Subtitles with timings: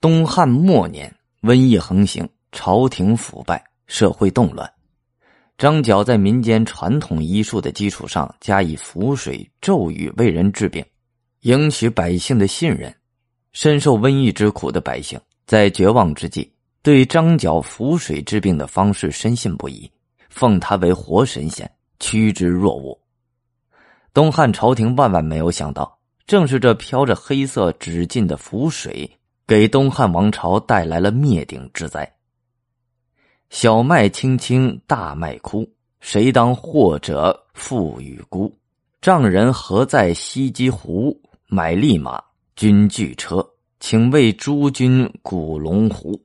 [0.00, 4.72] 东汉末年，瘟疫横行，朝廷腐败，社会动乱。
[5.56, 10.84] 张角在民间传统医术的基础上，加以符水咒语为人治病，
[11.40, 12.94] 赢取百姓的信任。
[13.50, 16.48] 深受瘟疫之苦的百姓，在绝望之际，
[16.80, 19.90] 对张角符水治病的方式深信不疑，
[20.28, 21.68] 奉他为活神仙，
[21.98, 22.96] 趋之若鹜。
[24.14, 29.17] 东汉朝廷万万没有想到，正是这飘着黑色纸巾的符水。
[29.48, 32.06] 给东汉王朝带来了灭顶之灾。
[33.48, 35.66] 小麦青青，大麦枯，
[36.00, 38.54] 谁当祸者富与孤？
[39.00, 41.18] 丈人何在西畿湖？
[41.46, 42.22] 买利马，
[42.56, 43.42] 军具车，
[43.80, 46.22] 请为诸君鼓龙湖。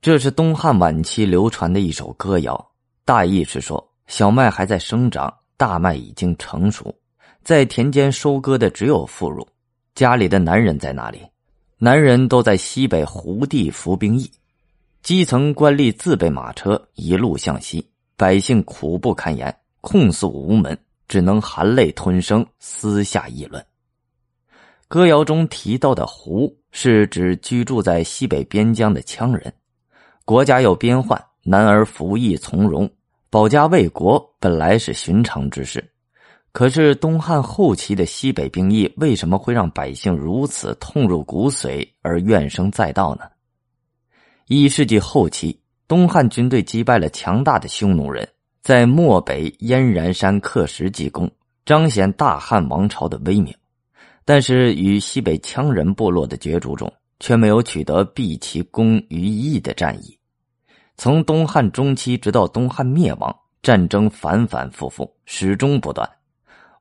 [0.00, 2.70] 这是东汉晚期流传的一首歌谣，
[3.04, 6.98] 大意是说：小麦还在生长，大麦已经成熟，
[7.44, 9.46] 在田间收割的只有妇孺，
[9.94, 11.20] 家里的男人在哪里？
[11.84, 14.30] 男人都在西北胡地服兵役，
[15.02, 17.84] 基层官吏自备马车一路向西，
[18.16, 23.66] 百姓苦不堪言，控诉无门，只能含泪吞声，私下议论。
[24.86, 29.52] 歌谣中提到的“胡”是指居住在西北边疆的羌人，
[30.24, 32.88] 国家有边患，男儿服役从戎，
[33.28, 35.91] 保家卫国本来是寻常之事。
[36.52, 43.22] 可是东汉后期的西北兵役为什么会让百姓如此痛入骨髓而怨声载道呢？
[44.48, 45.58] 一世纪后期，
[45.88, 48.28] 东汉军队击败了强大的匈奴人，
[48.60, 51.30] 在漠北燕然山刻石记功，
[51.64, 53.54] 彰显大汉王朝的威名。
[54.26, 60.18] 但是与西北羌人部落的角逐中，却没有取得毕其功于一役的战役。
[60.98, 66.06] 从东汉中期直到东汉灭亡，战争反反复复，始终不断。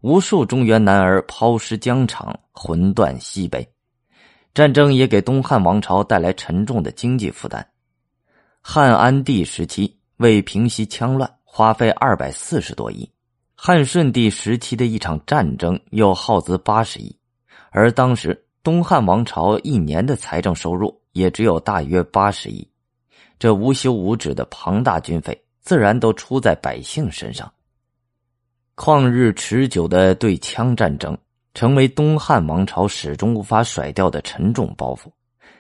[0.02, 3.68] 无数中原男儿抛尸疆场，魂断西北。
[4.52, 7.66] 战争也给东汉王朝带来沉重的经济负担。
[8.62, 13.08] 汉安帝时期为平息羌乱，花费二百四十多亿；
[13.56, 17.16] 汉顺帝时期的一场战争又耗资八十亿。
[17.70, 22.68] 而当时东汉王朝一年的财政收入也只有大约八十亿，
[23.38, 27.52] 这无休无止的庞大军费，自然都出在百姓身上。
[28.84, 31.16] 旷日持久的对羌战争，
[31.54, 35.02] 成为东汉王朝始终无法甩掉的沉重包袱，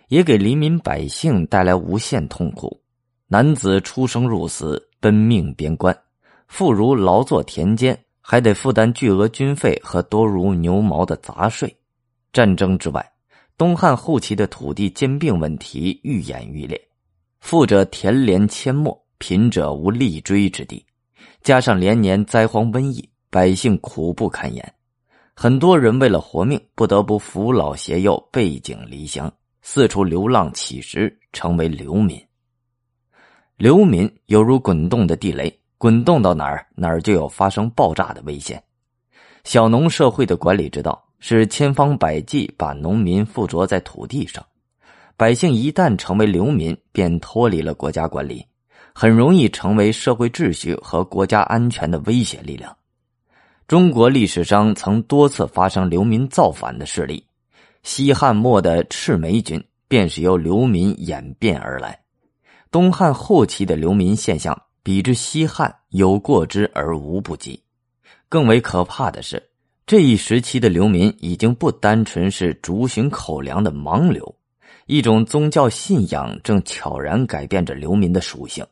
[0.07, 2.81] 也给黎民百姓带来无限痛苦。
[3.27, 5.93] 男子出生入死，奔命边关；
[6.47, 11.71] 妇孺劳作田间，还得负担巨额军费和多如牛毛的杂税。
[12.33, 13.07] 战争之外，
[13.55, 16.81] 东汉后期的土地兼并问题愈演愈烈，
[17.39, 20.83] 富者田连阡陌，贫者无立锥之地，
[21.43, 23.07] 加上连年灾荒瘟疫。
[23.31, 24.73] 百姓苦不堪言，
[25.33, 29.31] 很多人为了活命，不得不扶老携幼，背井离乡，
[29.61, 32.21] 四处流浪乞食，成为流民。
[33.55, 38.61] 流民犹如滚动的地雷，滚动到哪儿，哪儿就有发生爆炸的危险。
[39.45, 44.45] 小农社会的管理之道是千方百计把农民附着在土地上，
[45.15, 48.45] 百姓一旦成为流民，便脱离了国家管理，
[48.93, 52.75] 很容易成为社会秩序和国家安全的威胁力量。
[53.71, 57.25] 中国历史上曾多次发生流民造反的事例，
[57.83, 61.97] 西汉末的赤眉军便是由流民演变而来。
[62.69, 67.63] 东汉后期的流民现象比之西汉有过之而无不及。
[68.27, 69.41] 更为可怕的是，
[69.85, 74.35] 这一时期的流民已经不单纯是逐寻口粮的盲流，
[74.85, 78.67] 一种宗教信仰正悄然改变着流民的属性。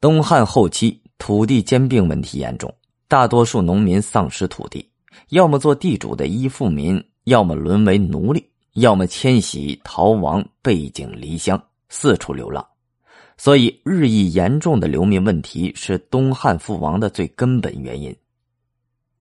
[0.00, 2.72] 东汉后期土地兼并问题严重。
[3.08, 4.86] 大多数农民丧失土地，
[5.30, 11.58] 要么做地主的依附民，要么沦为奴隶，要么迁徙逃亡，背井离乡，
[11.88, 12.62] 四处流浪。
[13.38, 18.14] 所以，日益严重的流民问题是东汉覆亡的最根本原因。